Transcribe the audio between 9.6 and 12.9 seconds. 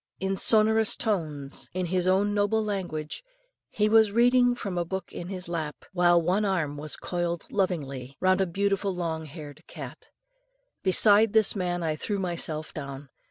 cat. Beside this man I threw myself